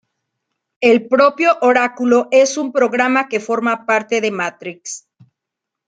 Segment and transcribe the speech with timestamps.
[0.79, 5.07] El propio Oráculo es un programa que forma parte de Matrix.